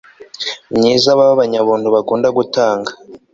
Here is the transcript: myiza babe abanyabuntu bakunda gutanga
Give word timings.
myiza 0.75 1.09
babe 1.17 1.31
abanyabuntu 1.35 1.87
bakunda 1.95 2.27
gutanga 2.37 2.91